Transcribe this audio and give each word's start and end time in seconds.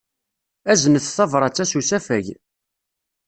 Aznet 0.71 1.05
tabṛat-a 1.17 1.65
s 1.69 1.73
usafag. 1.79 2.25